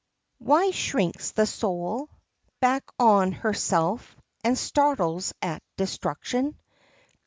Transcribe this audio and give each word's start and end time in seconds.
]"Why 0.39 0.71
shrinks 0.71 1.29
the 1.29 1.45
soul 1.45 2.09
Back 2.59 2.83
on 2.97 3.33
herself, 3.33 4.15
and 4.43 4.57
startles 4.57 5.31
at 5.43 5.61
destruction? 5.77 6.57